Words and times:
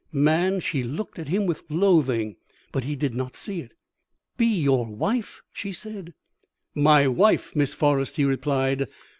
"Man, 0.11 0.59
she 0.61 0.81
looked 0.81 1.19
at 1.19 1.27
him 1.27 1.45
with 1.45 1.61
loathing, 1.69 2.35
but 2.71 2.85
he 2.85 2.95
did 2.95 3.13
not 3.13 3.35
see 3.35 3.59
it. 3.61 3.73
"'Be 4.35 4.47
your 4.47 4.83
wife?' 4.83 5.43
she 5.53 5.71
said. 5.71 6.15
"'My 6.73 7.07
wife, 7.07 7.55
Miss 7.55 7.75
Forrest,' 7.75 8.15
he 8.15 8.25
replied. 8.25 8.87